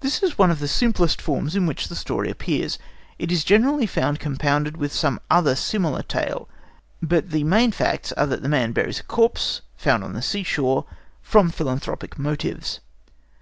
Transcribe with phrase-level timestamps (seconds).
[0.00, 2.78] This is one of the simplest forms in which the story appears.
[3.18, 6.50] It is generally found compounded with some other similar tale;
[7.00, 10.42] but the main facts are that a man buries a corpse found on the sea
[10.42, 10.84] shore
[11.22, 12.80] from philanthropic motives.